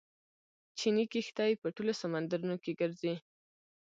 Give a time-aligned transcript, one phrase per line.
[0.77, 3.13] چیني کښتۍ په ټولو سمندرونو کې ګرځي.